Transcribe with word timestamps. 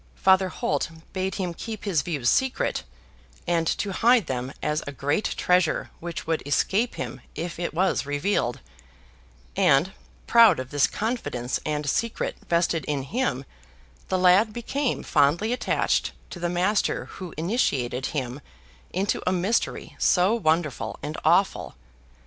Father 0.15 0.49
Holt 0.49 0.89
bade 1.13 1.35
him 1.35 1.53
keep 1.53 1.83
his 1.83 2.01
views 2.01 2.27
secret, 2.27 2.81
and 3.45 3.67
to 3.67 3.91
hide 3.91 4.25
them 4.25 4.51
as 4.63 4.81
a 4.87 4.91
great 4.91 5.25
treasure 5.37 5.91
which 5.99 6.25
would 6.25 6.41
escape 6.43 6.95
him 6.95 7.21
if 7.35 7.59
it 7.59 7.71
was 7.71 8.03
revealed; 8.07 8.61
and, 9.55 9.91
proud 10.25 10.59
of 10.59 10.71
this 10.71 10.87
confidence 10.87 11.59
and 11.67 11.87
secret 11.87 12.35
vested 12.49 12.83
in 12.85 13.03
him, 13.03 13.45
the 14.07 14.17
lad 14.17 14.51
became 14.51 15.03
fondly 15.03 15.53
attached 15.53 16.13
to 16.31 16.39
the 16.39 16.49
master 16.49 17.05
who 17.05 17.31
initiated 17.37 18.07
him 18.07 18.41
into 18.91 19.21
a 19.27 19.31
mystery 19.31 19.95
so 19.99 20.33
wonderful 20.33 20.97
and 21.03 21.15
awful. 21.23 21.75